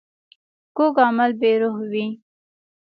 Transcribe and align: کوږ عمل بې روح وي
کوږ 0.75 0.95
عمل 1.07 1.31
بې 1.39 1.51
روح 1.61 1.75
وي 1.91 2.07